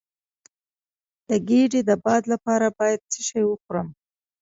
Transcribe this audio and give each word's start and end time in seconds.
د 1.29 1.29
ګیډې 1.49 1.81
د 1.89 1.91
باد 2.03 2.23
لپاره 2.33 2.67
باید 2.77 3.01
څه 3.11 3.19
شی 3.27 3.41
وخورم؟ 3.47 3.87